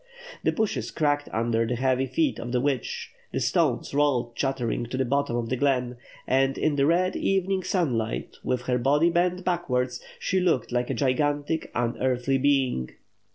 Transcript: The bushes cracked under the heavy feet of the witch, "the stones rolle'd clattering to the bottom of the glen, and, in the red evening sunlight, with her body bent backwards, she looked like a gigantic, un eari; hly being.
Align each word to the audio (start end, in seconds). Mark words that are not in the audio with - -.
The 0.43 0.51
bushes 0.51 0.89
cracked 0.89 1.29
under 1.31 1.67
the 1.67 1.75
heavy 1.75 2.07
feet 2.07 2.39
of 2.39 2.51
the 2.51 2.59
witch, 2.59 3.11
"the 3.31 3.39
stones 3.39 3.93
rolle'd 3.93 4.35
clattering 4.35 4.87
to 4.87 4.97
the 4.97 5.05
bottom 5.05 5.35
of 5.35 5.49
the 5.49 5.55
glen, 5.55 5.97
and, 6.25 6.57
in 6.57 6.75
the 6.75 6.87
red 6.87 7.15
evening 7.15 7.61
sunlight, 7.61 8.37
with 8.43 8.63
her 8.63 8.79
body 8.79 9.11
bent 9.11 9.45
backwards, 9.45 10.01
she 10.17 10.39
looked 10.39 10.71
like 10.71 10.89
a 10.89 10.95
gigantic, 10.95 11.69
un 11.75 11.93
eari; 11.99 12.19
hly 12.25 12.37
being. 12.41 12.89